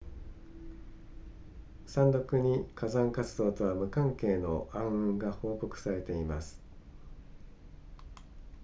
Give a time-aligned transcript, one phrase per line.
[1.85, 6.59] 山麓に火山活動とは無関係の暗雲が報告されています